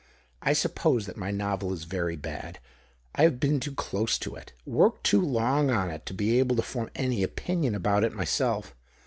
[0.41, 2.57] I suppose that my novel is very bad.
[3.13, 6.55] I have been too close to it, worked too long on it, to be able
[6.55, 8.73] to form any opinion about it myself.